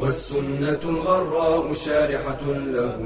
[0.00, 2.96] والسنة الغراء شارحة له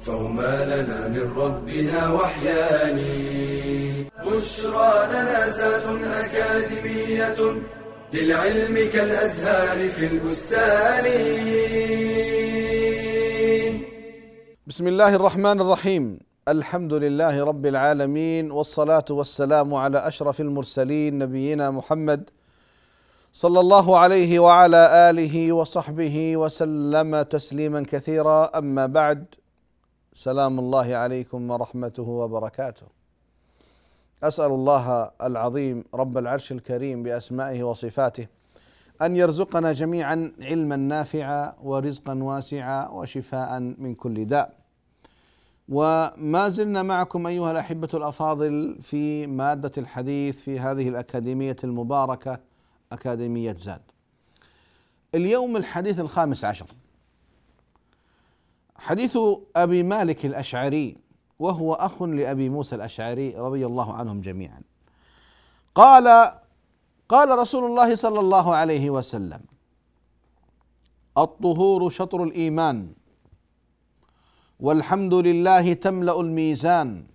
[0.00, 2.98] فهما لنا من ربنا وحيان.
[4.26, 5.86] بشرى لنا زاد
[6.22, 7.40] أكاديمية
[8.14, 11.04] للعلم كالأزهار في البستان.
[14.66, 16.18] بسم الله الرحمن الرحيم.
[16.48, 22.30] الحمد لله رب العالمين والصلاة والسلام على أشرف المرسلين نبينا محمد
[23.36, 28.58] صلى الله عليه وعلى آله وصحبه وسلم تسليما كثيرا.
[28.58, 29.34] أما بعد
[30.12, 32.86] سلام الله عليكم ورحمته وبركاته.
[34.22, 38.26] أسأل الله العظيم رب العرش الكريم بأسمائه وصفاته
[39.02, 44.52] أن يرزقنا جميعا علما نافعا ورزقا واسعا وشفاء من كل داء.
[45.68, 52.53] وما زلنا معكم أيها الأحبة الأفاضل في مادة الحديث في هذه الأكاديمية المباركة
[52.92, 53.82] أكاديمية زاد.
[55.14, 56.66] اليوم الحديث الخامس عشر.
[58.76, 59.18] حديث
[59.56, 60.96] أبي مالك الأشعري
[61.38, 64.62] وهو أخ لأبي موسى الأشعري رضي الله عنهم جميعا.
[65.74, 66.34] قال
[67.08, 69.40] قال رسول الله صلى الله عليه وسلم:
[71.18, 72.92] الطهور شطر الإيمان
[74.60, 77.06] والحمد لله تملأ الميزان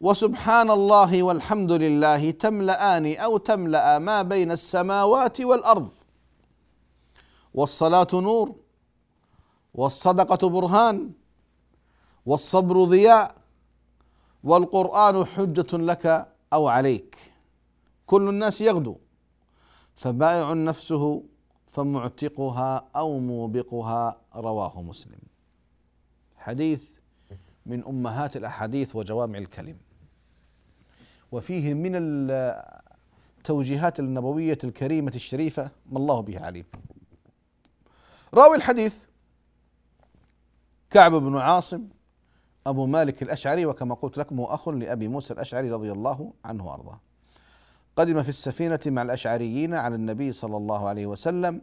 [0.00, 5.88] وسبحان الله والحمد لله تملأان أو تملأ ما بين السماوات والأرض.
[7.54, 8.56] والصلاة نور
[9.74, 11.10] والصدقة برهان
[12.26, 13.34] والصبر ضياء
[14.44, 17.18] والقرآن حجة لك أو عليك.
[18.06, 18.96] كل الناس يغدو
[19.94, 21.22] فبائع نفسه
[21.66, 25.18] فمعتقها أو موبقها رواه مسلم.
[26.36, 26.82] حديث
[27.66, 29.76] من أمهات الأحاديث وجوامع الكلم.
[31.34, 31.92] وفيه من
[33.38, 36.64] التوجيهات النبوية الكريمة الشريفة ما الله به عليم.
[38.34, 38.96] راوي الحديث
[40.90, 41.88] كعب بن عاصم
[42.66, 47.00] أبو مالك الأشعري وكما قلت لكم هو أخ لأبي موسى الأشعري رضي الله عنه وأرضاه.
[47.96, 51.60] قدم في السفينة مع الأشعريين على النبي صلى الله عليه وسلم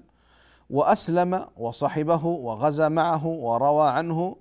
[0.69, 4.35] وأسلم وصحبه وغزا معه وروى عنه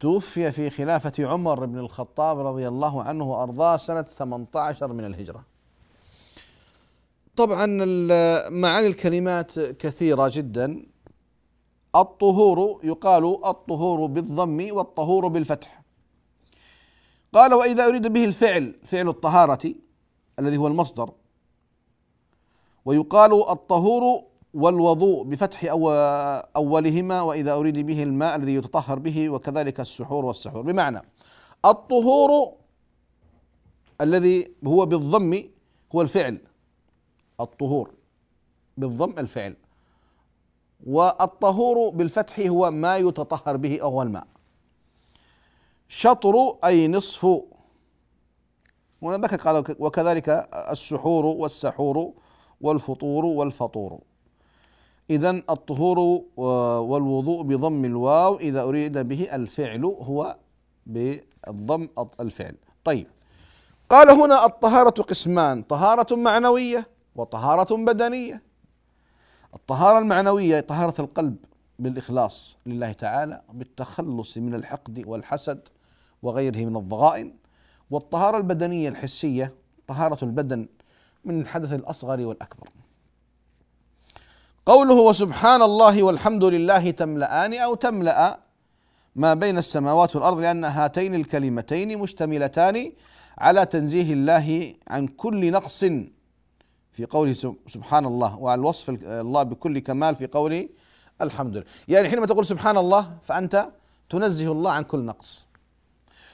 [0.00, 5.44] توفي في خلافة عمر بن الخطاب رضي الله عنه وأرضاه سنة 18 من الهجرة.
[7.36, 7.66] طبعا
[8.48, 10.86] معاني الكلمات كثيرة جدا.
[11.96, 15.82] الطهور يقال الطهور بالضم والطهور بالفتح.
[17.32, 19.74] قال وإذا أريد به الفعل فعل الطهارة
[20.38, 21.10] الذي هو المصدر.
[22.84, 24.22] ويقال الطهور
[24.54, 25.64] والوضوء بفتح
[26.56, 30.62] أولهما وإذا أريد به الماء الذي يتطهر به وكذلك السحور والسحور.
[30.62, 31.02] بمعنى
[31.64, 32.54] الطهور
[34.00, 35.44] الذي هو بالضم
[35.94, 36.38] هو الفعل.
[37.40, 37.94] الطهور
[38.76, 39.56] بالضم الفعل.
[40.86, 44.26] والطهور بالفتح هو ما يتطهر به أو الماء.
[45.88, 47.26] شطر أي نصف.
[49.44, 52.12] قال وكذلك السحور والسحور
[52.60, 54.00] والفطور والفطور.
[55.10, 55.98] إذا الطهور
[56.80, 60.36] والوضوء بضم الواو إذا أريد به الفعل هو
[60.86, 61.88] بالضم
[62.20, 62.54] الفعل.
[62.84, 63.06] طيب.
[63.90, 68.42] قال هنا الطهارة قسمان طهارة معنوية وطهارة بدنية.
[69.54, 71.36] الطهارة المعنوية طهارة القلب
[71.78, 75.68] بالإخلاص لله تعالى بالتخلص من الحقد والحسد
[76.22, 77.34] وغيره من الضغائن.
[77.90, 79.54] والطهارة البدنية الحسية
[79.86, 80.68] طهارة البدن
[81.24, 82.68] من الحدث الأصغر والأكبر.
[84.68, 88.40] قوله وسبحان الله والحمد لله تملأان أو تملأ
[89.16, 92.92] ما بين السماوات والأرض لأن هاتين الكلمتين مشتملتان
[93.38, 95.80] على تنزيه الله عن كل نقص
[96.92, 97.32] في قوله
[97.68, 100.68] سبحان الله وعلى الوصف الله بكل كمال في قوله
[101.22, 103.68] الحمد لله يعني حينما تقول سبحان الله فأنت
[104.10, 105.46] تنزه الله عن كل نقص.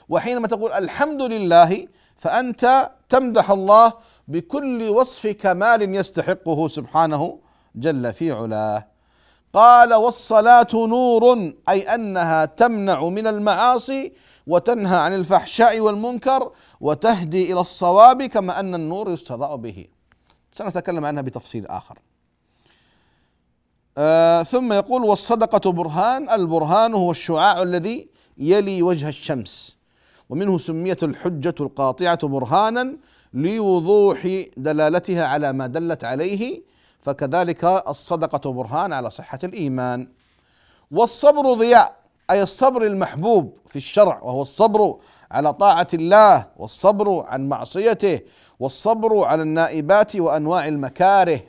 [0.09, 3.93] وحينما تقول الحمد لله فأنت تمدح الله
[4.29, 7.44] بكل وصف كمال يستحقه سبحانه
[7.75, 8.87] جل في علاه.
[9.53, 14.13] قال والصلاة نور أي أنها تمنع من المعاصي
[14.47, 19.87] وتنهى عن الفحشاء والمنكر وتهدي إلى الصواب كما أن النور يستضاء به.
[20.53, 21.99] سنتكلم عنها بتفصيل آخر.
[23.99, 29.77] آه ثم يقول والصدقة برهان البرهان هو الشعاع الذي يلي وجه الشمس.
[30.29, 32.97] ومنه سميت الحجة القاطعة برهانا
[33.35, 36.63] لوضوح دلالتها على ما دلت عليه
[37.05, 40.09] فكذلك الصدقة برهان على صحة الإيمان.
[40.91, 41.97] والصبر ضياء
[42.31, 44.97] أي الصبر المحبوب في الشرع وهو الصبر
[45.31, 48.21] على طاعة الله والصبر عن معصيته
[48.61, 51.41] والصبر على النائبات وأنواع المكاره.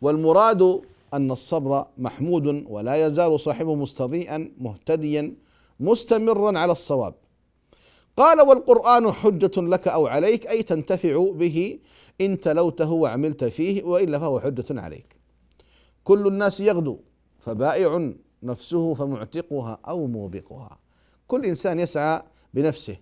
[0.00, 0.80] والمراد
[1.14, 5.34] أن الصبر محمود ولا يزال صاحبه مستضيئا مهتديا
[5.80, 7.14] مستمرا على الصواب.
[8.16, 11.78] قال والقرآن حجة لك أو عليك أي تنتفع به
[12.20, 15.16] إن تلوته وعملت فيه وإلا فهو حجة عليك.
[16.04, 16.98] كل الناس يغدو
[17.38, 18.12] فبائع
[18.42, 20.78] نفسه فمعتقها أو موبقها.
[21.26, 22.22] كل إنسان يسعى
[22.54, 22.96] بنفسه.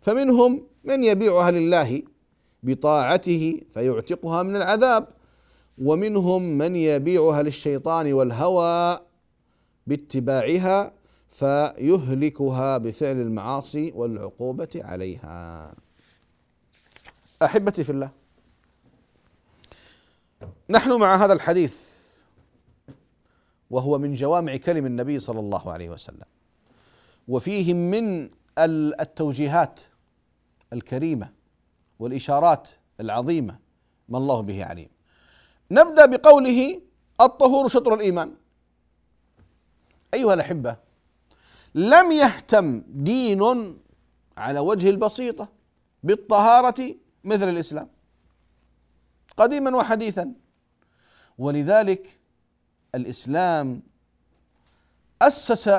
[0.00, 2.02] فمنهم من يبيعها لله
[2.62, 5.08] بطاعته فيعتقها من العذاب.
[5.78, 8.98] ومنهم من يبيعها للشيطان والهوى
[9.86, 10.92] باتباعها
[11.28, 15.74] فيهلكها بفعل المعاصي والعقوبة عليها.
[17.42, 18.10] أحبتي في الله
[20.70, 21.74] نحن مع هذا الحديث
[23.70, 26.24] وهو من جوامع كلم النبي صلى الله عليه وسلم.
[27.28, 29.80] وفيه من التوجيهات
[30.72, 31.30] الكريمة
[31.98, 32.68] والإشارات
[33.00, 33.58] العظيمة
[34.08, 34.88] ما الله به عليم.
[35.70, 36.80] نبدأ بقوله
[37.20, 38.34] الطهور شطر الإيمان.
[40.14, 40.76] أيها الأحبة
[41.74, 43.78] لم يهتم دين
[44.36, 45.48] على وجه البسيطة
[46.02, 46.94] بالطهارة
[47.24, 47.88] مثل الإسلام.
[49.36, 50.32] قديما وحديثا.
[51.38, 52.18] ولذلك
[52.94, 53.82] الإسلام
[55.22, 55.70] أسس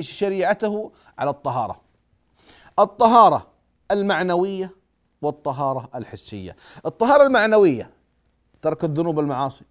[0.00, 1.80] شريعته على الطهارة.
[2.78, 3.46] الطهارة
[3.90, 4.74] المعنوية
[5.22, 6.56] والطهارة الحسية.
[6.86, 7.90] الطهارة المعنوية
[8.62, 9.64] ترك الذنوب والمعاصي.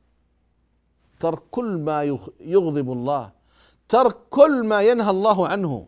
[1.20, 2.04] ترك كل ما
[2.40, 3.32] يغضب الله.
[3.90, 5.88] ترك كل ما ينهى الله عنه.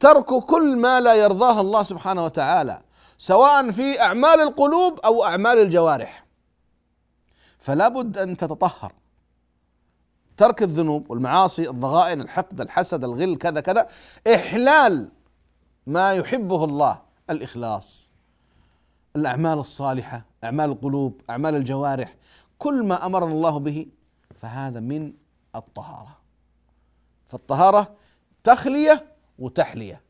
[0.00, 2.82] ترك كل ما لا يرضاه الله سبحانه وتعالى.
[3.24, 6.26] سواء في أعمال القلوب أو أعمال الجوارح.
[7.58, 8.92] فلا بد أن تتطهر.
[10.36, 13.88] ترك الذنوب والمعاصي الضغائن الحقد الحسد الغل كذا كذا.
[14.34, 15.08] إحلال
[15.86, 18.10] ما يحبه الله الإخلاص
[19.16, 22.16] الأعمال الصالحة أعمال القلوب أعمال الجوارح.
[22.58, 23.86] كل ما أمرنا الله به
[24.34, 25.12] فهذا من
[25.56, 26.18] الطهارة.
[27.28, 27.94] فالطهارة
[28.44, 29.06] تخلية
[29.38, 30.03] وتحلية.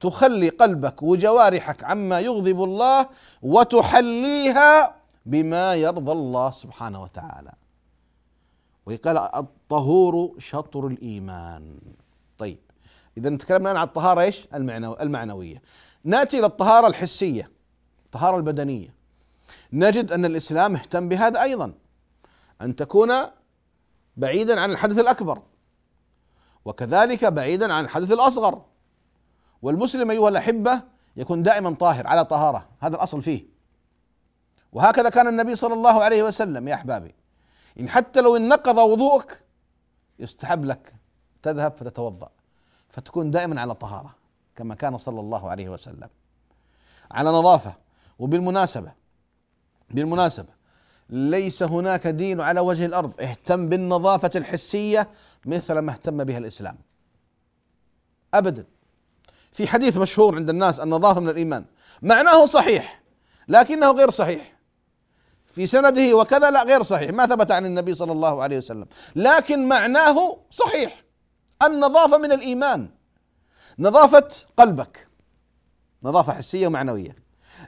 [0.00, 3.08] تخلي قلبك وجوارحك عما يغضب الله
[3.42, 4.94] وتحليها
[5.26, 7.52] بما يرضى الله سبحانه وتعالى.
[8.86, 11.78] وقال الطهور شطر الإيمان.
[12.38, 12.58] طيب
[13.16, 15.62] إذا تكلمنا عن الطهارة إيش؟ المعنو المعنوية.
[16.04, 17.50] نأتي إلى الطهارة الحسية
[18.04, 18.94] الطهارة البدنية.
[19.72, 21.72] نجد أن الإسلام اهتم بهذا أيضا.
[22.62, 23.12] أن تكون
[24.16, 25.42] بعيدا عن الحدث الأكبر
[26.64, 28.62] وكذلك بعيدا عن الحدث الأصغر.
[29.62, 30.82] والمسلم أيها الأحبة
[31.16, 33.46] يكون دائما طاهر على طهارة هذا الأصل فيه.
[34.72, 37.14] وهكذا كان النبي صلى الله عليه وسلم يا أحبابي
[37.80, 39.44] إن حتى لو انقض وضوءك
[40.18, 40.94] يستحب لك
[41.42, 42.30] تذهب فتتوضأ
[42.88, 44.14] فتكون دائما على طهارة
[44.56, 46.08] كما كان صلى الله عليه وسلم.
[47.10, 47.74] على نظافة
[48.18, 48.92] وبالمناسبة
[49.90, 50.58] بالمناسبة
[51.10, 55.10] ليس هناك دين على وجه الأرض اهتم بالنظافة الحسية
[55.44, 56.78] مثل ما اهتم بها الإسلام.
[58.34, 58.64] ابدا.
[59.58, 61.64] في حديث مشهور عند الناس النظافه من الإيمان.
[62.02, 63.02] معناه صحيح
[63.48, 64.52] لكنه غير صحيح.
[65.46, 67.10] في سنده وكذا لا غير صحيح.
[67.10, 68.86] ما ثبت عن النبي صلى الله عليه وسلم.
[69.16, 71.04] لكن معناه صحيح
[71.62, 72.88] النظافه من الإيمان.
[73.78, 75.08] نظافة قلبك.
[76.02, 77.16] نظافة حسية ومعنوية.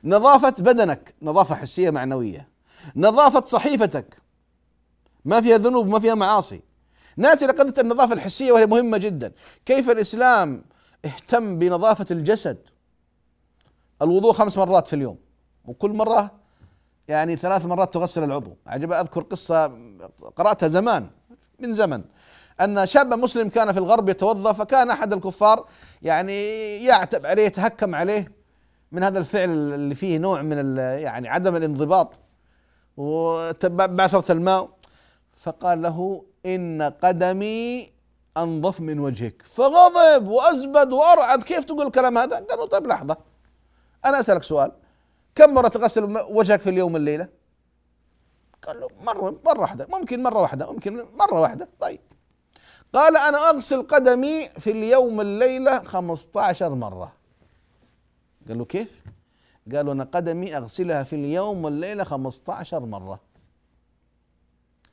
[0.05, 1.15] نظافة بدنك.
[1.23, 2.49] نظافة حسية معنويه
[2.97, 4.23] نظافة صحيفتك.
[5.25, 6.63] ما فيها ذنوب ما فيها معاصي.
[7.17, 9.33] ناتي لقضية النظافة الحسية وهي مهمة جدا.
[9.67, 10.65] كيف الإسلام
[11.05, 12.59] اهتم بنظافة الجسد.
[14.03, 15.19] الوضوء خمس مرات في اليوم.
[15.65, 16.31] وكل مرة
[17.09, 18.57] يعني ثلاث مرات تغسل العضو.
[18.67, 19.73] عجب أذكر قصة
[20.37, 21.11] قرأتها زمان
[21.59, 22.05] من زمن.
[22.61, 25.67] أن شابا مسلم كان في الغرب يتوضا فكان أحد الكفار
[26.03, 26.35] يعني
[26.85, 28.33] يعتب عليه يتهكم عليه
[28.93, 32.21] من هذا الفعل اللي فيه نوع من يعني عدم الانضباط.
[32.97, 34.69] وبعثرة الماء.
[35.37, 37.91] فقال له إن قدمي
[38.37, 39.43] أنظف من وجهك.
[39.43, 41.43] فغضب وأزبد وأرعد.
[41.43, 43.17] كيف تقول الكلام هذا؟ قال له طيب لحظة.
[44.05, 44.73] أنا أسألك سؤال.
[45.35, 47.29] كم مرة تغسل وجهك في اليوم والليلة؟
[48.67, 49.87] قال له مرة مرة واحدة.
[49.91, 51.69] ممكن مرة واحدة ممكن مرة واحدة.
[51.81, 52.01] طيب.
[52.93, 57.13] قال أنا أغسل قدمي في اليوم والليلة 15 مرة.
[58.49, 59.05] قال له كيف؟
[59.75, 63.21] قالوا أنا قدمي أغسلها في اليوم والليلة 15 مرة.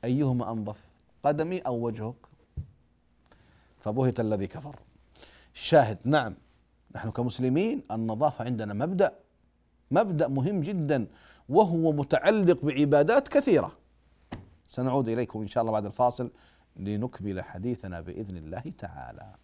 [0.04, 0.76] أيهما أنظف؟
[1.24, 2.27] قدمي أو وجهك؟
[3.78, 4.76] فبهت الذي كفر.
[5.54, 6.34] الشاهد نعم
[6.94, 9.18] نحن كمسلمين النظافة عندنا مبدأ
[9.90, 11.06] مبدأ مهم جدا
[11.48, 13.72] وهو متعلق بعبادات كثيرة.
[14.66, 16.30] سنعود إليكم إن شاء الله بعد الفاصل
[16.76, 19.34] لنكمل حديثنا بإذن الله تعالى.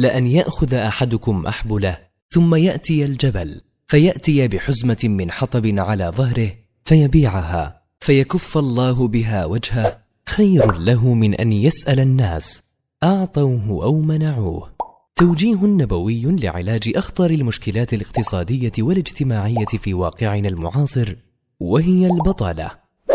[0.00, 1.98] لأن يأخذ أحدكم أحبله
[2.30, 6.52] ثم يأتي الجبل فيأتي بحزمة من حطب على ظهره
[6.84, 12.62] فيبيعها فيكف الله بها وجهه خير له من أن يسأل الناس.
[13.02, 14.72] أعطوه أو منعوه.
[15.16, 21.16] توجيه نبوي لعلاج أخطر المشكلات الاقتصادية والاجتماعية في واقعنا المعاصر
[21.60, 22.70] وهي البطالة.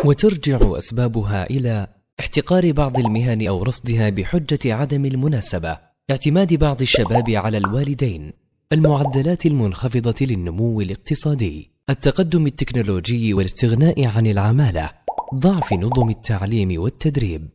[0.06, 1.88] وترجع أسبابها إلى
[2.20, 5.95] احتقار بعض المهن أو رفضها بحجة عدم المناسبة.
[6.12, 8.34] اعتماد بعض الشباب على الوالدين
[8.72, 14.92] المعدلات المنخفضة للنمو الاقتصادي التقدم التكنولوجي والاستغناء عن العمالة
[15.36, 17.50] ضعف نظم التعليم والتدريب.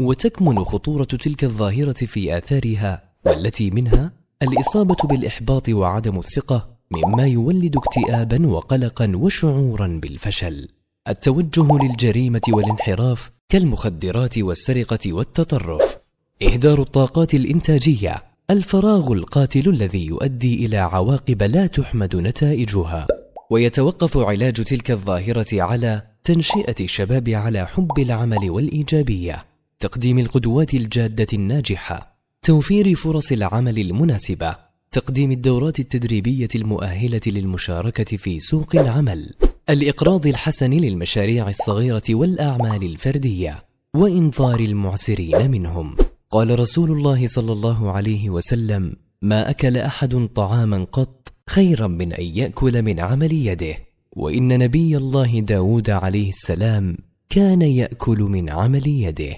[0.00, 8.46] وتكمن خطورة تلك الظاهرة في آثارها والتي منها الإصابة بالإحباط وعدم الثقة مما يولد اكتئابا
[8.46, 10.68] وقلقا وشعورا بالفشل.
[11.08, 15.99] التوجه للجريمة والانحراف كالمخدرات والسرقة والتطرف.
[16.42, 23.06] إهدار الطاقات الإنتاجية الفراغ القاتل الذي يؤدي إلى عواقب لا تحمد نتائجها.
[23.50, 29.44] ويتوقف علاج تلك الظاهرة على تنشئة الشباب على حب العمل والإيجابية
[29.80, 34.56] تقديم القدوات الجادة الناجحة توفير فرص العمل المناسبة
[34.90, 39.34] تقديم الدورات التدريبية المؤهلة للمشاركة في سوق العمل
[39.70, 45.96] الإقراض الحسن للمشاريع الصغيرة والأعمال الفردية وإنظار المعسرين منهم.
[46.32, 52.24] قال رسول الله صلى الله عليه وسلم ما أكل أحد طعاما قط خيرا من أن
[52.24, 53.74] يأكل من عمل يده.
[54.12, 56.96] وإن نبي الله داود عليه السلام
[57.28, 59.36] كان يأكل من عمل يده.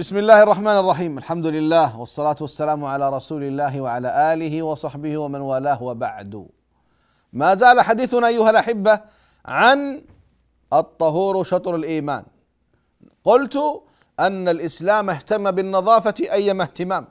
[0.00, 5.40] بسم الله الرحمن الرحيم الحمد لله والصلاة والسلام على رسول الله وعلى آله وصحبه ومن
[5.40, 6.46] والاه وبعد
[7.32, 9.00] ما زال حديثنا أيها الأحبة
[9.44, 10.02] عن
[10.72, 12.24] الطهور شطر الإيمان
[13.24, 13.82] قلت
[14.20, 17.08] أن الإسلام اهتم بالنظافة أيما اهتمام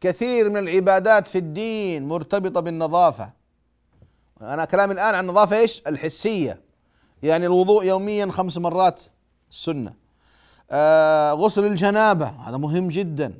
[0.00, 3.32] كثير من العبادات في الدين مرتبطة بالنظافة
[4.40, 6.60] أنا كلامي الآن عن النظافة إيش الحسية
[7.22, 9.00] يعني الوضوء يوميا خمس مرات
[9.68, 10.01] آه
[11.32, 13.34] غسل الجنابة هذا مهم جدا.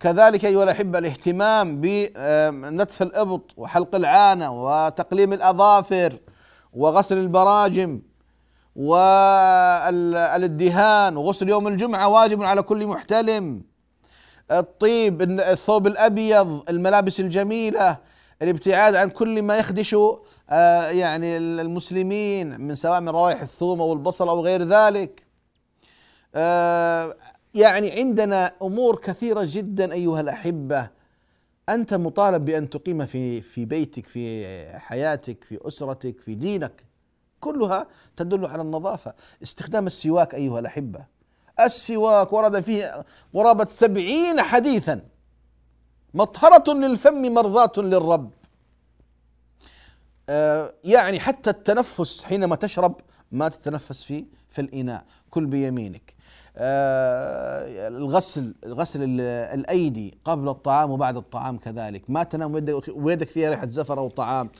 [0.00, 6.18] كذلك أيها الأحبة الاهتمام بنتف الإبط وحلق العانة وتقليم الأظافر
[6.72, 8.00] وغسل البراجم
[8.76, 9.96] والدهان
[11.16, 13.62] وغسل يوم الجمعة واجب على كل محتلم.
[14.50, 17.96] الطيب الثوب الأبيض الملابس الجميلة
[18.42, 19.96] الابتعاد عن كل ما يخدش
[20.50, 25.22] آه، يعني المسلمين من سواء من روائح الثوم أو البصل أو غير ذلك.
[25.22, 25.27] آه،
[27.54, 30.90] يعني عندنا أمور كثيرة جدا أيها الأحبة.
[31.68, 34.46] أنت مطالب بأن تقيم في في بيتك في
[34.78, 36.84] حياتك في أسرتك في دينك.
[37.40, 39.14] كلها تدل على النظافة.
[39.42, 41.04] استخدام السواك أيها الأحبة.
[41.60, 43.04] السواك ورد فيه
[43.34, 45.00] قرابه سبعين حديثا.
[46.14, 48.30] مطهرة للفم مرضاة للرب.
[50.28, 53.00] آه، يعني حتى التنفس حينما تشرب
[53.32, 55.04] ما تتنفس في في الإناء.
[55.30, 56.14] كل بيمينك.
[56.14, 56.17] آه،
[56.60, 62.10] الغسل غسل الأيدي قبل الطعام وبعد الطعام كذلك.
[62.10, 62.52] ما تنام
[62.88, 64.50] ويدك فيها ريحة زفر أو طعام.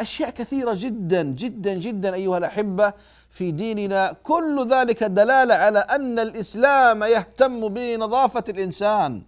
[0.00, 2.92] أشياء كثيرة جدا جدا جدا أيها الأحبة
[3.30, 4.16] في ديننا.
[4.22, 9.22] كل ذلك دلالة على أن الإسلام يهتم بنظافة الإنسان.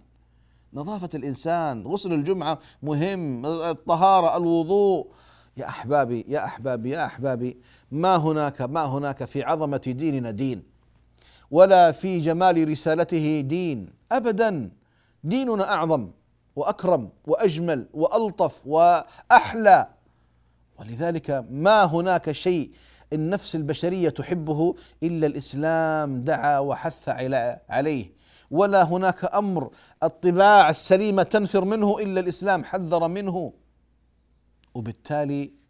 [0.73, 1.87] نظافة الإنسان.
[1.87, 3.45] غسل الجمعة مهم.
[3.45, 5.07] الطهارة الوضوء.
[5.57, 7.57] يا أحبابي يا أحبابي يا أحبابي
[7.91, 10.72] ما هناك ما هناك في عظمة ديننا دين.
[11.53, 13.89] ولا في جمال رسالته دين.
[14.11, 14.71] ابدا.
[15.23, 16.11] ديننا أعظم
[16.55, 19.87] وأكرم وأجمل وألطف وأحلى.
[20.79, 22.71] ولذلك ما هناك شيء
[23.13, 27.09] النفس البشرية تحبه إلا الإسلام دعا وحث
[27.69, 28.11] عليه.
[28.51, 29.69] ولا هناك أمر
[30.03, 33.53] الطباع السليمة تنفر منه إلا الإسلام حذر منه.
[34.73, 35.62] وبالتالي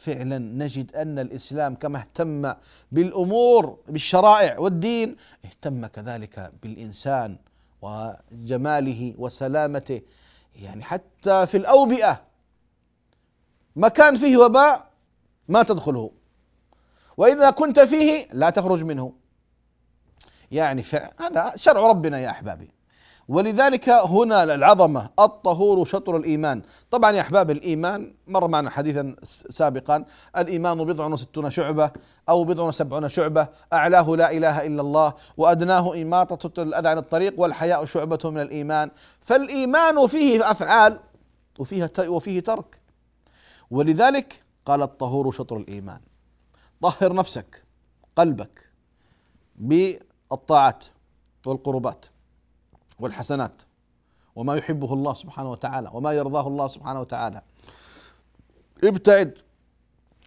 [0.00, 2.54] فعلا نجد أن الإسلام كما اهتم
[2.92, 7.36] بالأمور بالشرائع والدين اهتم كذلك بالإنسان
[7.82, 10.00] وجماله وسلامته.
[10.62, 12.22] يعني حتى في الأوبئة
[13.76, 14.90] مكان فيه وباء
[15.48, 16.10] ما تدخله.
[17.16, 19.12] وإذا كنت فيه لا تخرج منه.
[20.52, 20.84] يعني
[21.20, 22.70] هذا شرع ربنا يا أحبابي.
[23.30, 26.62] ولذلك هنا العظمة الطهور شطر الإيمان.
[26.90, 30.04] طبعا يا أحباب الإيمان مر معنا حديثا سابقا.
[30.36, 31.90] الإيمان بضع وستون شعبة
[32.28, 33.48] أو بضع وسبعون شعبة.
[33.72, 38.90] أعلاه لا إله إلا الله وأدناه إماطة الأذى عن الطريق والحياء شعبة من الإيمان.
[39.20, 41.00] فالإيمان فيه أفعال
[41.58, 42.78] وفيها وفيه ترك.
[43.70, 46.00] ولذلك قال الطهور شطر الإيمان.
[46.82, 47.62] طهر نفسك
[48.16, 48.70] قلبك
[49.56, 50.84] بالطاعات
[51.46, 52.06] والقربات.
[53.00, 53.62] والحسنات.
[54.36, 57.42] وما يحبه الله سبحانه وتعالى وما يرضاه الله سبحانه وتعالى.
[58.84, 59.38] ابتعد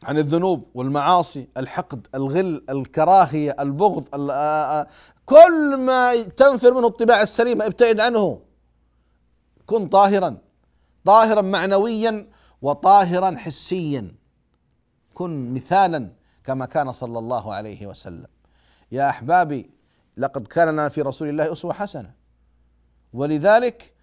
[0.04, 4.04] عن الذنوب والمعاصي الحقد الغل الكراهية البغض
[5.26, 8.42] كل ما تنفر منه الطباع السليمه ابتعد عنه.
[9.66, 10.38] كن طاهرا.
[11.06, 12.28] طاهرا معنويا
[12.62, 14.16] وطاهرا حسيا.
[15.14, 16.12] كن مثالا
[16.44, 18.28] كما كان صلى الله عليه وسلم.
[18.92, 19.70] يا أحبابي
[20.18, 22.23] لقد كان لنا في رسول الله أسوة حسنة.
[23.14, 23.94] ولذلك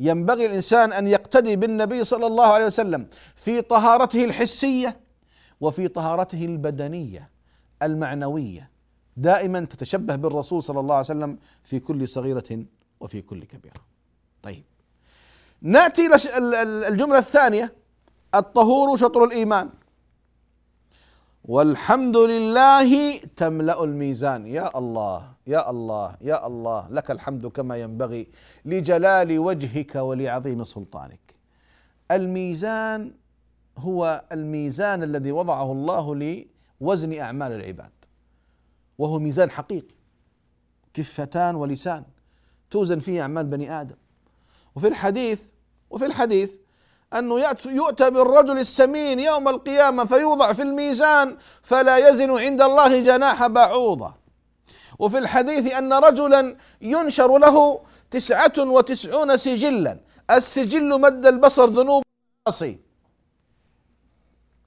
[0.00, 5.00] ينبغي الإنسان أن يقتدي بالنبي صلى الله عليه وسلم في طهارته الحسية
[5.60, 7.30] وفي طهارته البدنية
[7.82, 8.70] المعنوية.
[9.16, 12.64] دائما تتشبه بالرسول صلى الله عليه وسلم في كل صغيرة
[13.00, 13.74] وفي كل كبيرة.
[14.42, 14.64] طيب.
[15.62, 16.10] نأتي
[16.88, 17.74] الجملة الثانية
[18.34, 19.70] الطهور شطر الإيمان.
[21.44, 24.46] والحمد لله تملأ الميزان.
[24.46, 28.26] يا الله يا الله يا الله لك الحمد كما ينبغي
[28.64, 31.34] لجلال وجهك ولعظيم سلطانك.
[32.10, 33.14] الميزان
[33.78, 36.14] هو الميزان الذي وضعه الله
[36.80, 37.92] لوزن أعمال العباد
[38.98, 39.94] وهو ميزان حقيقي
[40.94, 42.04] كفتان ولسان
[42.70, 43.96] توزن فيه أعمال بني آدم.
[44.74, 45.42] وفي الحديث
[45.90, 46.50] وفي الحديث
[47.18, 47.34] أنه
[47.66, 54.14] يؤتى بالرجل السمين يوم القيامة فيوضع في الميزان فلا يزن عند الله جناح بعوضة.
[54.98, 60.00] وفي الحديث أن رجلا ينشر له تسعة وتسعون سجلا.
[60.30, 62.02] السجل مد البصر ذنوب
[62.46, 62.78] معاصي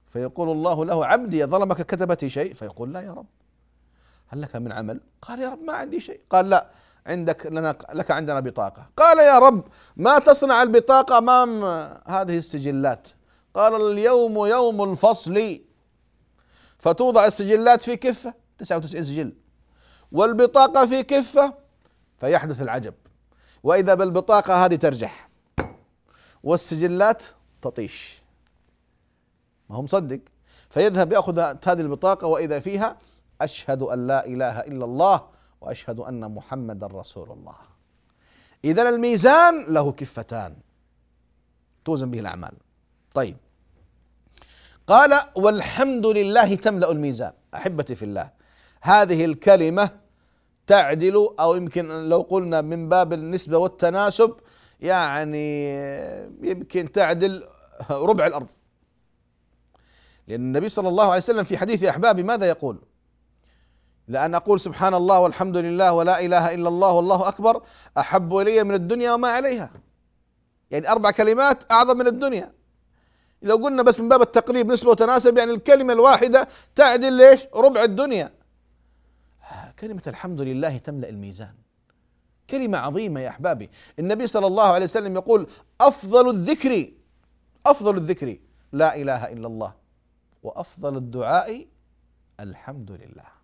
[0.06, 3.26] فيقول الله له عبدي ظلمك كتبتي شيء؟ فيقول لا يا رب.
[4.28, 6.20] هل لك من عمل؟ قال يا رب ما عندي شيء.
[6.30, 6.70] قال لا.
[7.06, 8.86] عندك لنا لك عندنا بطاقة.
[8.96, 9.64] قال يا رب
[9.96, 11.64] ما تصنع البطاقة أمام
[12.06, 13.08] هذه السجلات؟
[13.54, 15.60] قال اليوم يوم الفصل.
[16.78, 19.32] فتوضع السجلات في كفة 99 سجل.
[20.12, 21.54] والبطاقة في كفة
[22.18, 22.94] فيحدث العجب.
[23.62, 25.28] وإذا بالبطاقة هذه ترجح.
[26.42, 27.22] والسجلات
[27.62, 28.22] تطيش.
[29.70, 30.20] ما هو مصدق.
[30.70, 32.96] فيذهب يأخذ هذه البطاقة وإذا فيها
[33.40, 35.35] أشهد أن لا إله إلا الله.
[35.60, 37.56] وأشهد أن محمدا رسول الله.
[38.64, 40.56] إذا الميزان له كفتان.
[41.84, 42.52] توزن به الأعمال.
[43.14, 43.36] طيب.
[44.86, 47.32] قال والحمد لله تملأ الميزان.
[47.54, 48.30] أحبتي في الله
[48.80, 49.90] هذه الكلمة
[50.66, 54.36] تعدل أو يمكن لو قلنا من باب النسبة والتناسب
[54.80, 55.74] يعني
[56.42, 57.46] يمكن تعدل
[57.90, 58.48] ربع الأرض.
[60.28, 62.82] لأن النبي صلى الله عليه وسلم في حديث أحبابي ماذا يقول؟
[64.08, 67.62] لأن أقول سبحان الله والحمد لله ولا إله إلا الله والله أكبر
[67.98, 69.70] أحب إلي من الدنيا وما عليها.
[70.70, 72.52] يعني أربع كلمات أعظم من الدنيا.
[73.42, 78.32] إذا قلنا بس من باب التقريب نسبة وتناسب يعني الكلمة الواحدة تعدل ليش؟ ربع الدنيا.
[79.78, 81.54] كلمة الحمد لله تملأ الميزان.
[82.50, 83.70] كلمة عظيمة يا أحبابي.
[83.98, 85.46] النبي صلى الله عليه وسلم يقول
[85.80, 86.92] أفضل الذكر
[87.66, 88.38] أفضل الذكر
[88.72, 89.74] لا إله إلا الله
[90.42, 91.66] وأفضل الدعاء
[92.40, 93.35] الحمد لله.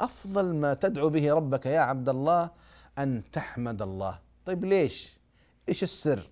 [0.00, 2.50] أفضل ما تدعو به ربك يا عبد الله
[2.98, 4.18] أن تحمد الله.
[4.44, 5.18] طيب ليش؟
[5.68, 6.30] إيش السر؟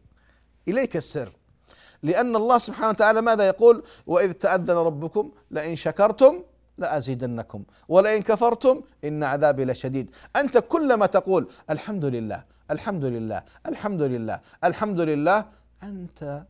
[0.69, 1.33] إليك السر.
[2.03, 6.43] لأن الله سبحانه وتعالى ماذا يقول؟ وإذ تأذن ربكم لئن شكرتم
[6.79, 10.11] لأزيدنكم ولئن كفرتم إن عذابي لشديد.
[10.37, 15.47] أنت كلما تقول الحمد لله الحمد لله الحمد لله الحمد لله
[15.83, 16.47] أنت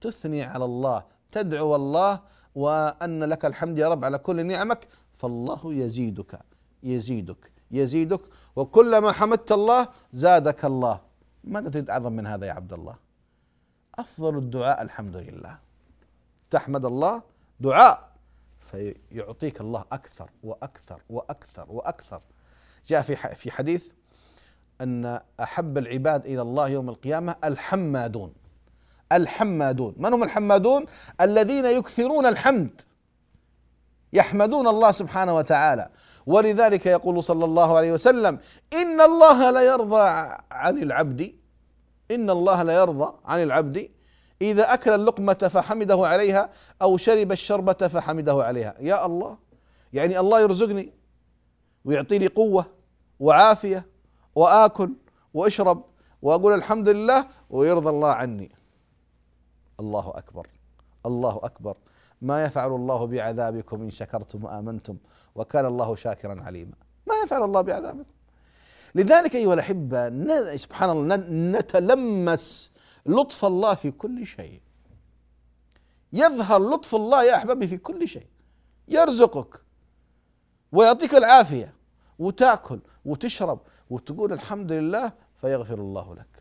[0.00, 2.20] تثني على الله تدعو الله
[2.54, 6.40] وأن لك الحمد يا رب على كل نعمك فالله يزيدك.
[6.86, 7.50] يزيدك.
[7.70, 8.20] يزيدك.
[8.56, 11.00] وكلما حمدت الله زادك الله.
[11.44, 12.96] ماذا تريد أعظم من هذا يا عبد الله؟
[13.98, 15.58] أفضل الدعاء الحمد لله.
[16.50, 17.22] تحمد الله
[17.60, 18.08] دعاء
[18.70, 22.20] فيعطيك الله أكثر وأكثر وأكثر وأكثر.
[22.86, 23.86] جاء في في حديث
[24.80, 28.32] أن أحب العباد إلى الله يوم القيامة الحمادون.
[29.12, 29.94] الحمادون.
[29.96, 30.86] من هم الحمادون؟
[31.20, 32.82] الذين يكثرون الحمد.
[34.16, 35.88] يحمدون الله سبحانه وتعالى.
[36.26, 38.38] ولذلك يقول صلى الله عليه وسلم
[38.72, 40.04] إن الله لا يرضى
[40.50, 41.34] عن العبد
[42.10, 43.90] إن الله لا يرضى عن العبد
[44.42, 46.50] إذا أكل اللقمة فحمده عليها
[46.82, 48.74] أو شرب الشربة فحمده عليها.
[48.80, 49.38] يا الله
[49.92, 50.92] يعني الله يرزقني
[51.84, 52.66] ويعطيني قوة
[53.20, 53.86] وعافية
[54.34, 54.90] وآكل
[55.34, 55.84] وأشرب
[56.22, 58.50] وأقول الحمد لله ويرضى الله عني.
[59.80, 60.46] الله أكبر
[61.06, 61.76] الله أكبر.
[62.22, 64.96] ما يفعل الله بعذابكم إن شكرتم وآمنتم
[65.34, 66.74] وكان الله شاكرا عليما.
[67.06, 68.10] ما يفعل الله بعذابكم.
[68.94, 71.16] لذلك أيها الأحبة سبحان الله
[71.58, 72.70] نتلمس
[73.06, 74.60] لطف الله في كل شيء.
[76.12, 78.26] يظهر لطف الله يا أحبابي في كل شيء.
[78.88, 79.60] يرزقك
[80.72, 81.74] ويعطيك العافية.
[82.18, 86.35] وتأكل وتشرب وتقول الحمد لله فيغفر الله لك.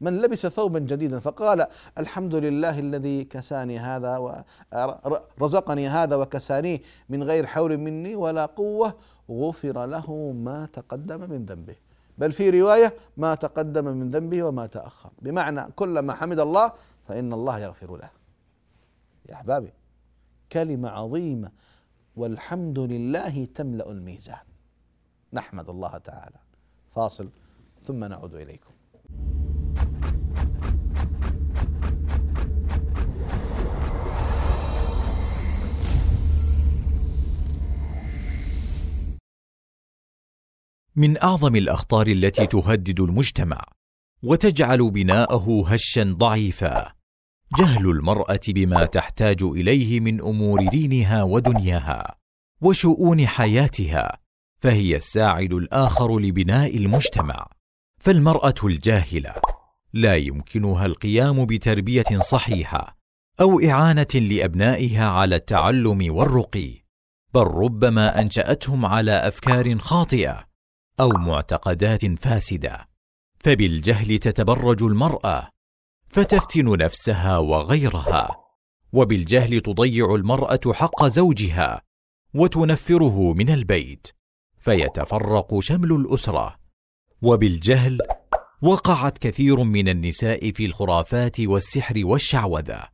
[0.00, 1.66] من لبس ثوبا جديدا فقال
[1.98, 4.16] الحمد لله الذي كساني هذا
[5.40, 8.94] ورزقني هذا وكسانيه من غير حول مني ولا قوة
[9.30, 11.76] غفر له ما تقدم من ذنبه.
[12.18, 16.72] بل في رواية ما تقدم من ذنبه وما تأخر بمعنى كلما حمد الله
[17.08, 18.10] فإن الله يغفر له.
[19.28, 19.72] يا أحبابي
[20.52, 21.50] كلمة عظيمة
[22.16, 24.46] والحمد لله تملأ الميزان
[25.32, 26.36] نحمد الله تعالى.
[26.94, 27.28] فاصل
[27.84, 28.77] ثم نعود إليكم.
[40.98, 43.60] من أعظم الأخطار التي تهدد المجتمع
[44.22, 46.92] وتجعل بناءه هشا ضعيفا
[47.58, 52.14] جهل المرأة بما تحتاج إليه من أمور دينها ودنياها
[52.60, 54.18] وشؤون حياتها
[54.60, 57.46] فهي الساعد الآخر لبناء المجتمع
[58.00, 59.34] فالمرأة الجاهلة
[59.92, 62.98] لا يمكنها القيام بتربية صحيحة
[63.40, 66.88] أو إعانة لأبنائها على التعلم والرقي
[67.34, 70.44] بل ربما أنشأتهم على أفكار خاطئة
[71.00, 72.88] أو معتقدات فاسدة.
[73.40, 75.48] فبالجهل تتبرج المرأة
[76.08, 78.36] فتفتن نفسها وغيرها
[78.92, 81.82] وبالجهل تضيع المرأة حق زوجها
[82.34, 84.08] وتنفره من البيت
[84.58, 86.56] فيتفرق شمل الأسرة.
[87.22, 87.98] وبالجهل
[88.62, 92.88] وقعت كثير من النساء في الخرافات والسحر والشعوذة.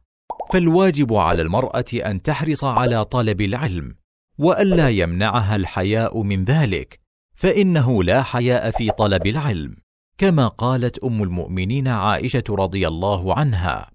[0.52, 3.94] فالواجب على المرأة أن تحرص على طلب العلم
[4.38, 7.00] والا يمنعها الحياء من ذلك
[7.34, 9.76] فإنه لا حياء في طلب العلم
[10.18, 13.90] كما قالت أم المؤمنين عائشة رضي الله عنها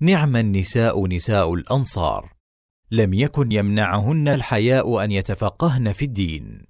[0.00, 2.32] نعم النساء نساء الأنصار
[2.90, 6.66] لم يكن يمنعهن الحياء أن يتفقهن في الدين.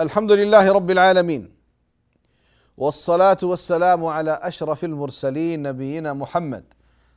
[0.00, 1.56] الحمد لله رب العالمين.
[2.76, 6.64] والصلاة والسلام على أشرف المرسلين نبينا محمد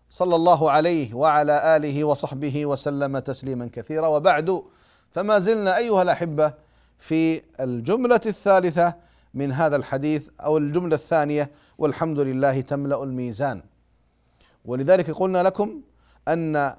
[0.10, 4.08] صلى الله عليه وعلى آله وصحبه وسلم تسليما كثيرا.
[4.08, 4.64] وبعد
[5.12, 6.54] فما زلنا أيها الأحبة
[7.00, 8.94] في الجملة الثالثة
[9.34, 13.62] من هذا الحديث أو الجملة الثانية والحمد لله تملأ الميزان.
[14.66, 15.82] ولذلك قلنا لكم
[16.28, 16.76] أن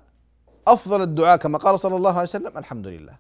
[0.67, 3.19] أفضل الدعاء كما قال صلى الله عليه وسلم الحمد لله.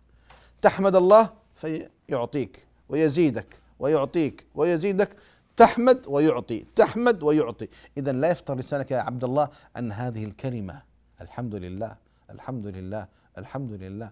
[0.63, 2.70] تحمد الله فيعطيك.
[2.91, 3.47] ويزيدك
[3.79, 5.11] ويعطيك ويزيدك
[5.57, 7.69] تحمد ويعطي تحمد ويعطي.
[7.97, 10.83] إذا لا يفتر لسانك يا عبد الله أن هذه الكلمة
[11.21, 11.97] الحمد لله
[12.31, 13.07] الحمد لله
[13.39, 14.11] الحمد لله.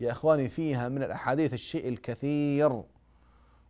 [0.00, 2.82] يا إخواني فيها من الأحاديث الشيء الكثير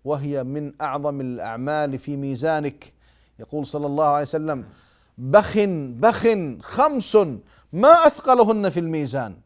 [0.05, 2.93] وهي من أعظم الأعمال في ميزانك.
[3.39, 4.65] يقول صلى الله عليه وسلم
[5.19, 5.59] بخ
[6.05, 6.27] بخ
[6.61, 7.17] خمس
[7.73, 9.37] ما أثقلهن في الميزان.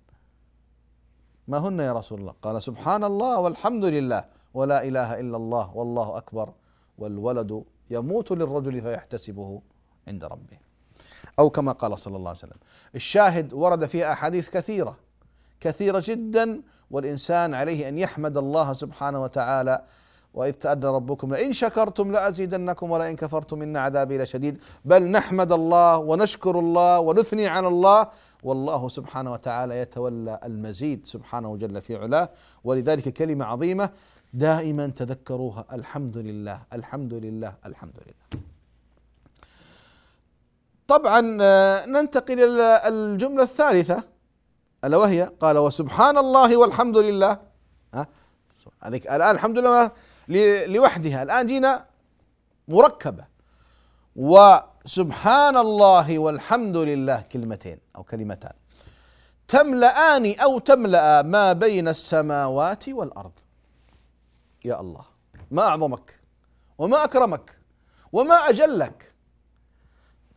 [1.49, 4.25] ما هن يا رسول الله؟ قال سبحان الله والحمد لله.
[4.55, 6.53] ولا إله إلا الله والله أكبر
[6.99, 9.63] والولد يموت للرجل فيحتسبه
[10.09, 10.59] عند ربه.
[11.39, 12.59] أو كما قال صلى الله عليه وسلم
[12.95, 14.97] الشاهد ورد فيها أحاديث كثيرة
[15.61, 19.85] كثيرة جدا والإنسان عليه أن يحمد الله سبحانه وتعالى
[20.35, 24.59] وإذ تأذى ربكم لئن شكرتم لأزيدنكم ولئن كفرتم إن عذابي لشديد.
[24.85, 28.09] بل نحمد الله ونشكر الله ونثني على الله
[28.43, 32.29] والله سبحانه وتعالى يتولى المزيد سبحانه جل في علاه.
[32.65, 33.91] ولذلك كلمة عظيمة
[34.33, 35.65] دائما تذكروها.
[35.73, 38.43] الحمد لله الحمد لله الحمد لله.
[40.89, 44.05] طبعا آه، ننتقل إلى الجملة الثالثة
[44.85, 47.39] ألا وهي قال وسبحان الله والحمد لله.
[47.95, 48.07] ها؟
[48.83, 49.91] هذيك الآن الحمد لله
[50.67, 51.23] لوحدها.
[51.23, 51.85] الآن جينا
[52.69, 53.25] مركبة.
[54.17, 58.53] وسبحان الله والحمد لله كلمتين أو كلمتان.
[59.49, 63.33] تملأان أو تملأ ما بين السماوات والأرض.
[64.65, 65.05] يا الله.
[65.51, 66.21] ما أعظمك
[66.79, 67.59] وما أكرمك
[68.13, 69.11] وما أجلك.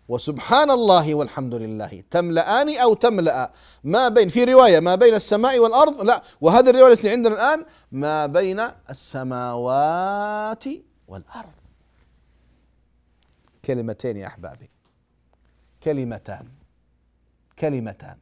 [0.07, 3.51] وسبحان الله والحمد لله تملأان أو تملأ.
[3.83, 8.25] ما بين في رواية ما بين السماء والأرض لا وهذه الرواية التي عندنا الآن ما
[8.25, 8.59] بين
[8.89, 10.63] السماوات
[11.07, 11.51] والأرض.
[13.65, 14.69] كلمتين يا أحبابي.
[15.83, 16.47] كلمتان.
[17.59, 18.17] كلمتان.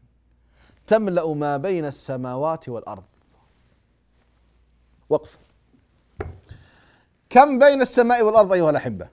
[0.88, 3.04] تملأ ما بين السماوات والأرض.
[5.10, 5.38] وقف.
[7.32, 9.10] كم بين السماء والأرض أيها الأحبة؟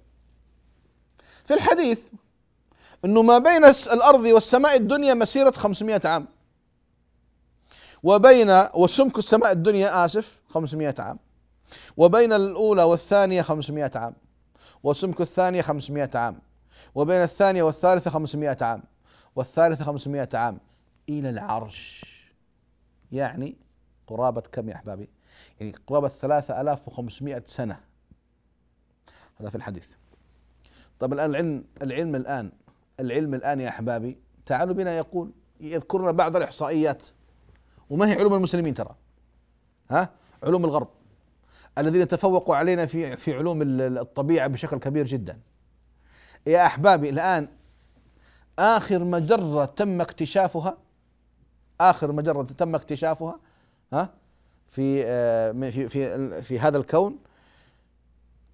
[1.44, 2.00] في الحديث
[3.04, 6.28] إنه ما بين الأرض والسماء الدنيا مسيرة 500 عام.
[8.02, 11.18] وبين وسمك السماء الدنيا آسف 500 عام.
[11.96, 14.14] وبين الأولى والثانية 500 عام.
[14.82, 16.40] وسمك الثانية 500 عام.
[16.94, 18.82] وبين الثانية والثالثة 500 عام.
[19.36, 20.60] والثالثة 500 عام.
[21.08, 22.04] إلى العرش.
[23.12, 23.56] يعني
[24.06, 25.08] قرابة كم يا أحبابي؟
[25.60, 27.87] يعني قرابة 3500 سنة.
[29.40, 29.86] هذا في الحديث.
[30.98, 32.52] طب الآن العلم العلم الآن
[33.00, 37.06] العلم الآن يا أحبابي تعالوا بنا يقول يذكرنا بعض الإحصائيات.
[37.90, 38.94] وما هي علوم المسلمين ترى؟
[39.90, 40.10] ها؟
[40.42, 40.88] علوم الغرب.
[41.78, 45.38] الذين تفوقوا علينا في في علوم الطبيعة بشكل كبير جدا.
[46.46, 47.48] يا أحبابي الآن
[48.58, 50.76] آخر مجرة تم اكتشافها
[51.80, 53.40] آخر مجرة تم اكتشافها
[53.92, 54.10] ها؟
[54.66, 57.18] في آه، في في في هذا الكون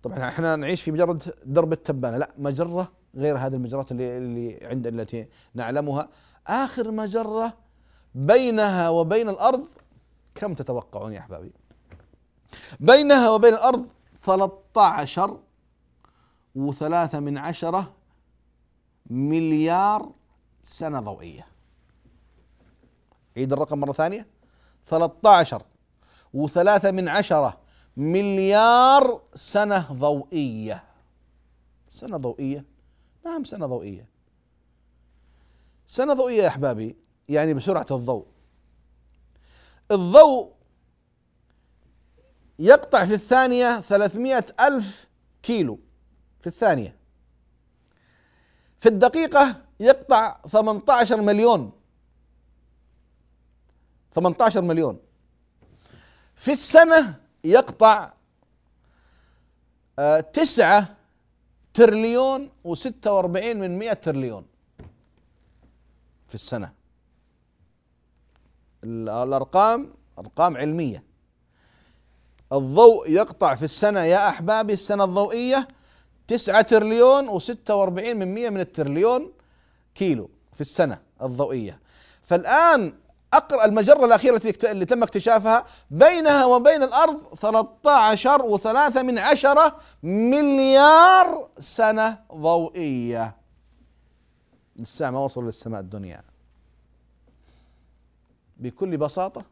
[0.05, 2.17] طبعا إحنا نعيش في مجره درب التبانة.
[2.17, 6.09] لا مجرة غير هذه المجرات اللي اللي عند التي نعلمها.
[6.47, 7.53] آخر مجرة
[8.15, 9.69] بينها وبين الأرض
[10.35, 11.53] كم تتوقعون يا أحبابي؟
[12.81, 13.87] بينها وبين الأرض
[14.23, 15.41] 13
[16.55, 17.95] وثلاثة من عشرة
[19.11, 20.13] مليار
[20.63, 21.47] سنة ضوئية.
[23.37, 24.27] عيد الرقم مرة ثانية.
[24.87, 25.63] 13
[26.35, 27.64] وثلاثة من عشرة
[27.97, 30.85] مليار سنة ضوئية.
[31.89, 32.65] سنة ضوئية؟
[33.25, 34.07] نعم سنة ضوئية.
[35.87, 36.97] سنة ضوئية يا أحبابي
[37.29, 38.27] يعني بسرعة الضوء.
[39.91, 40.53] الضوء
[42.59, 45.09] يقطع في الثانية ثلاثمائة ألف
[45.43, 45.79] كيلو.
[46.41, 46.97] في الثانية.
[48.79, 51.73] في الدقيقة يقطع 18 مليون.
[54.13, 55.01] 18 مليون.
[56.35, 58.13] في السنة يقطع
[59.99, 60.97] آه، تسعة
[61.75, 64.47] تريليون وستة وأربعين من مئة تريليون
[66.29, 66.73] في السنة.
[68.85, 71.03] الأرقام أرقام علمية.
[72.53, 75.69] الضوء يقطع في السنة يا أحبابي السنة الضوئية
[76.27, 79.33] تسعة تريليون وستة وأربعين من مئة من التريليون
[79.95, 81.81] كيلو في السنة الضوئية.
[82.23, 82.95] فالآن
[83.37, 85.65] أقرأ المجرة الأخيرة اللي تم اكتشافها.
[85.91, 93.37] بينها وبين الأرض 13 وثلاثة من عشرة مليار سنة ضوئية.
[94.77, 96.23] لسه ما وصلوا للسماء الدنيا.
[98.57, 99.45] بكل بساطة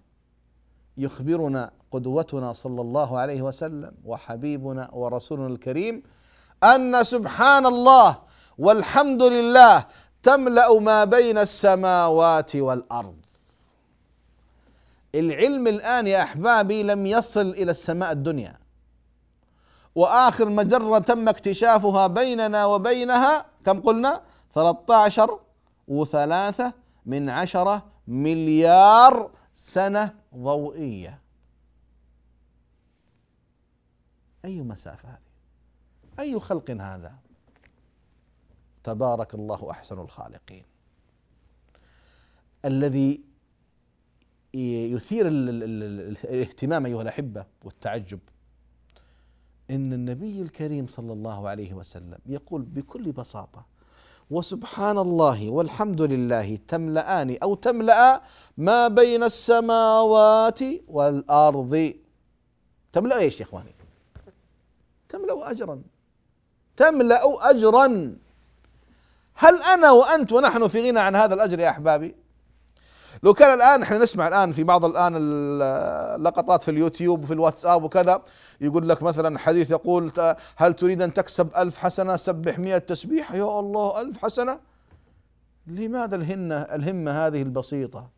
[0.96, 6.02] يخبرنا قدوتنا صلى الله عليه وسلم وحبيبنا ورسولنا الكريم
[6.64, 8.18] أن سبحان الله
[8.58, 9.86] والحمد لله
[10.22, 13.21] تملأ ما بين السماوات والأرض.
[15.14, 18.58] العلم الآن يا أحبابي لم يصل إلى السماء الدنيا.
[19.94, 24.22] وآخر مجرة تم اكتشافها بيننا وبينها كم قلنا؟
[24.54, 25.40] 13
[25.88, 26.72] وثلاثة
[27.06, 31.20] من عشرة مليار سنة ضوئية.
[34.44, 35.18] أي مسافة هذه؟
[36.20, 37.14] أي خلق هذا؟
[38.84, 40.64] تبارك الله أحسن الخالقين.
[42.64, 43.31] الذي
[44.54, 48.18] يثير الاهتمام أيها الأحبة والتعجب
[49.70, 53.66] إن النبي الكريم صلى الله عليه وسلم يقول بكل بساطة
[54.30, 58.22] وسبحان الله والحمد لله تملأان أو تملأ
[58.56, 61.94] ما بين السماوات والأرض
[62.92, 63.74] تملأ إيش يا إخواني؟
[65.08, 65.82] تملأ اجرا
[66.76, 68.16] تملأ اجرا
[69.34, 72.14] هل أنا وأنت ونحن في غنى عن هذا الأجر يا أحبابي؟
[73.22, 78.22] لو كان الآن إحنا نسمع الآن في بعض الآن اللقطات في اليوتيوب وفي الواتساب وكذا
[78.60, 80.12] يقول لك مثلا حديث يقول
[80.56, 83.32] هل تريد أن تكسب ألف حسنة؟ سبح مئة تسبيح.
[83.32, 84.60] يا الله ألف حسنة؟
[85.66, 88.10] لماذا الهمه الهمة هذه البسيطة؟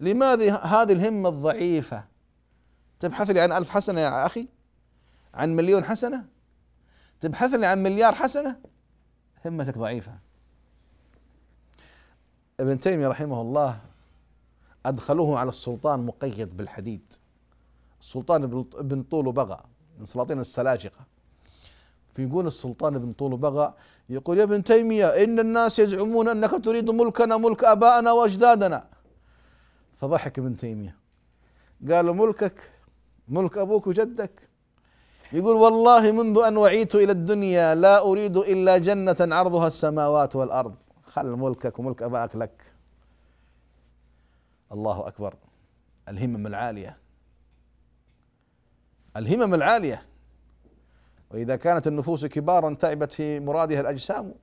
[0.00, 2.04] لماذا هذه الهمة الضعيفة؟
[3.00, 4.48] تبحث لي عن ألف حسنة يا أخي؟
[5.34, 6.24] عن مليون حسنة؟
[7.20, 8.56] تبحث لي عن مليار حسنة؟
[9.44, 10.25] همتك ضعيفة.
[12.60, 13.78] ابن تيمية رحمه الله
[14.86, 17.12] أدخلوه على السلطان مقيد بالحديد.
[18.00, 18.46] السلطان
[18.80, 19.60] بن طول بغى
[19.98, 21.00] من سلاطين السلاجقة.
[22.14, 23.74] فيقول السلطان بن طول بغى
[24.08, 28.86] يقول يا ابن تيمية إن الناس يزعمون أنك تريد ملكنا ملك آبائنا وأجدادنا.
[29.94, 30.96] فضحك ابن تيمية.
[31.90, 32.70] قالوا ملكك
[33.28, 34.48] ملك أبوك وجدك؟
[35.32, 40.74] يقول والله منذ أن وعيت إلى الدنيا لا أريد إلا جنة عرضها السماوات والأرض.
[41.16, 42.62] خل ملكك وملك أبائك لك.
[44.72, 45.34] الله أكبر.
[46.08, 46.98] الهمم العالية.
[49.16, 50.02] الهمم العالية.
[51.30, 54.34] وإذا كانت النفوس كبارا تعبت في مرادها الأجسام.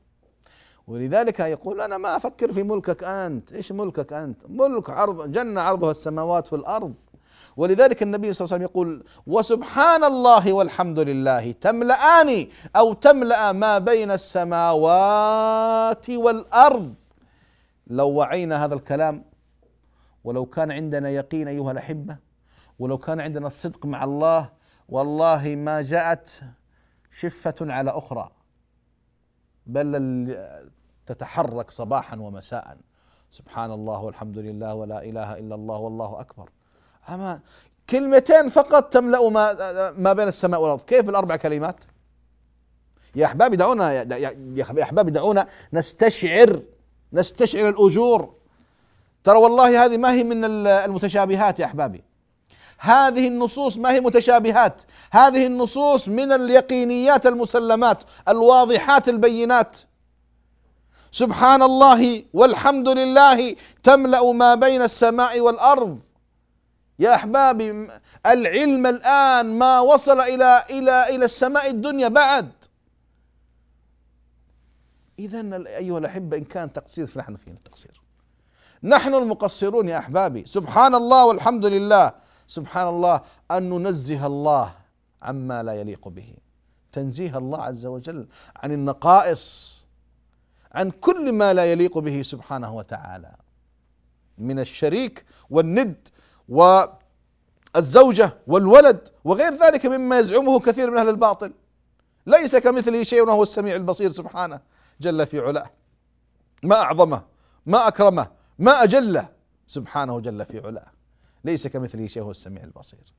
[0.87, 3.53] ولذلك يقول أنا ما أفكر في ملكك أنت.
[3.53, 6.93] إيش ملكك أنت؟ ملك عرض جنة عرضها السماوات والأرض.
[7.57, 13.77] ولذلك النبي صلى الله عليه وسلم يقول وسبحان الله والحمد لله تملأان أو تملأ ما
[13.77, 16.95] بين السماوات والأرض.
[17.87, 19.25] لو وعينا هذا الكلام
[20.23, 22.17] ولو كان عندنا يقين أيها الأحبة
[22.79, 24.49] ولو كان عندنا الصدق مع الله
[24.89, 26.41] والله ما جاءت
[27.11, 28.31] شفة على أخرى
[29.67, 30.37] بل
[31.05, 32.77] تتحرك صباحا ومساء.
[33.31, 36.49] سبحان الله والحمد لله ولا إله إلا الله والله أكبر.
[37.09, 37.39] أما
[37.89, 40.81] كلمتين فقط تملأ ما ما بين السماء والأرض.
[40.81, 41.75] كيف بالأربع كلمات؟
[43.15, 46.61] يا أحبابي دعونا يا أحبابي دعونا نستشعر
[47.13, 48.33] نستشعر الأجور.
[49.23, 52.03] ترى والله هذه ما هي من المتشابهات يا أحبابي.
[52.77, 54.81] هذه النصوص ما هي متشابهات.
[55.11, 59.77] هذه النصوص من اليقينيات المسلمات الواضحات البينات.
[61.11, 65.99] سبحان الله والحمد لله تملأ ما بين السماء والأرض.
[67.03, 67.87] يا أحبابي
[68.25, 72.51] العلم الآن ما وصل إلى إلى إلى السماء الدنيا بعد.
[75.19, 78.01] اذا أيها الأحبة إن كان تقصير فنحن فينا التقصير.
[78.83, 80.45] نحن المقصرون يا أحبابي.
[80.45, 82.11] سبحان الله والحمد لله.
[82.47, 84.75] سبحان الله أن ننزه الله
[85.21, 86.33] عما لا يليق به.
[86.91, 89.43] تنزيه الله عز وجل عن النقائص
[90.71, 93.35] عن كل ما لا يليق به سبحانه وتعالى.
[94.37, 96.09] من الشريك والند
[96.49, 101.53] والزوجة والولد وغير ذلك مما يزعمه كثير من أهل الباطل.
[102.27, 104.61] ليس كمثله شيء وهو السميع البصير سبحانه
[105.01, 105.69] جل في علاه.
[106.63, 107.23] ما أعظمه
[107.65, 108.27] ما أكرمه
[108.59, 109.29] ما أجله
[109.67, 110.91] سبحانه جل في علاه.
[111.43, 113.13] ليس كمثله شيء وهو السميع البصير.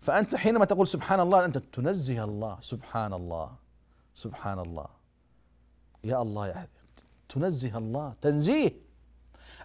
[0.00, 2.58] فأنت حينما تقول سبحان الله أنت تنزه الله.
[2.60, 3.52] سبحان الله
[4.14, 4.86] سبحان الله.
[6.04, 6.68] يا الله يا
[7.28, 8.72] تنزه الله تنزيه.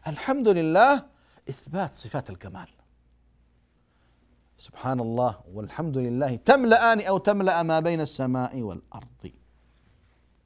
[0.07, 1.05] الحمد لله
[1.49, 2.69] إثبات صفات الكمال.
[4.57, 9.31] سبحان الله والحمد لله تملأان أو تملأ ما بين السماء والأرض.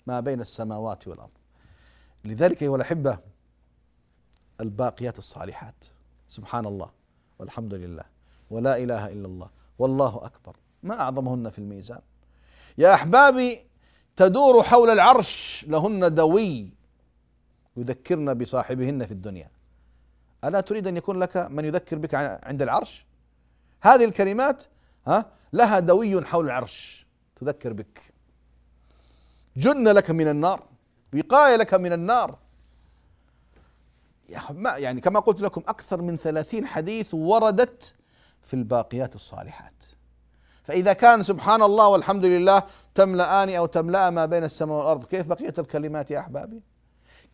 [0.08, 1.32] ما بين السماوات والأرض.
[2.26, 3.18] لذلك أيها الأحبة
[4.62, 5.76] الباقيات الصالحات.
[6.28, 6.92] سبحان الله
[7.40, 8.04] والحمد لله
[8.50, 9.50] ولا إله إلا الله.
[9.80, 10.56] والله أكبر.
[10.84, 12.02] ما أعظمهن في الميزان.
[12.78, 13.68] يا أحبابي
[14.16, 16.74] تدور حول العرش لهن دوي.
[17.78, 19.52] يذكرن بصاحبهن في الدنيا.
[20.44, 23.06] ألا تريد أن يكون لك من يذكر بك عند العرش؟
[23.82, 24.64] هذه الكلمات
[25.08, 28.02] ها لها دوي حول العرش تذكر بك.
[29.58, 30.64] جن لك من النار
[31.14, 32.38] وقاية لك من النار.
[34.64, 37.96] يعني كما قلت لكم أكثر من ثلاثين حديث وردت
[38.42, 39.74] في الباقيات الصالحات.
[40.64, 42.64] فإذا كان سبحان الله والحمد لله
[42.96, 46.62] تملأان أو تملأ ما بين السماء والأرض كيف بقية الكلمات يا أحبابي؟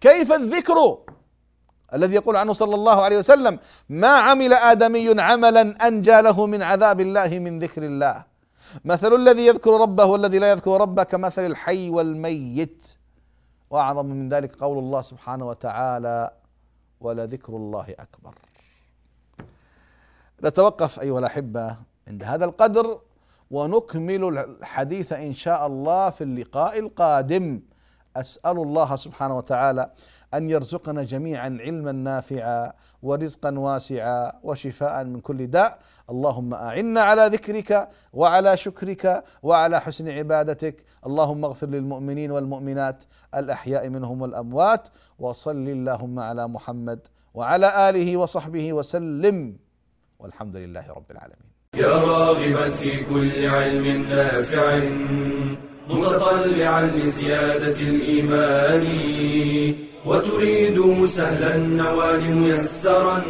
[0.01, 0.99] كيف الذكر؟
[1.93, 6.99] الذي يقول عنه صلى الله عليه وسلم ما عمل آدمي عملا أنجى له من عذاب
[6.99, 8.23] الله من ذكر الله
[8.85, 12.95] مثل الذي يذكر ربه والذي لا يذكر ربه كمثل الحي والميت
[13.69, 16.31] وأعظم من ذلك قول الله سبحانه وتعالى
[17.01, 18.35] ولذكر الله أكبر.
[20.43, 21.75] نتوقف أيها الأحبة
[22.07, 22.99] عند هذا القدر
[23.51, 27.61] ونكمل الحديث إن شاء الله في اللقاء القادم.
[28.15, 29.91] أسأل الله سبحانه وتعالى
[30.33, 35.79] أن يرزقنا جميعا علما نافعا ورزقا واسعا وشفاء من كل داء.
[36.09, 40.83] اللهم أعنا على ذكرك وعلى شكرك وعلى حسن عبادتك.
[41.05, 43.03] اللهم اغفر للمؤمنين والمؤمنات
[43.35, 44.87] الأحياء منهم والأموات.
[45.19, 46.99] وصل اللهم على محمد
[47.33, 49.57] وعلى آله وصحبه وسلم.
[50.19, 51.49] والحمد لله رب العالمين.
[51.75, 55.68] يا راغبا في كل علم نافع.
[55.89, 58.87] متطلعا لزيادة الإيمان
[60.05, 63.21] وتريد سهلا النوال ميسرا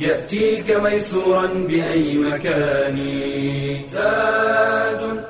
[0.00, 2.98] يأتيك ميسورا بأي مكان.
[3.92, 5.24] زاد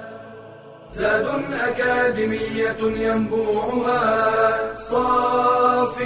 [0.93, 1.27] زاد
[1.69, 5.97] أكاديمية ينبوعها صاف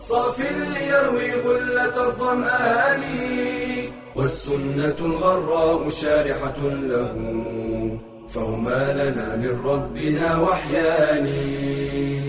[0.00, 3.02] صاف ليروي غلة الظمآن
[4.16, 7.16] والسنة الغراء شارحة له.
[8.34, 11.26] فهما لنا من ربنا وحيان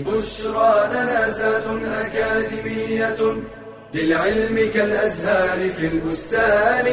[0.06, 3.36] بشرى لنا زاد أكاديمية
[3.94, 6.86] للعلم كالأزهار في البستان.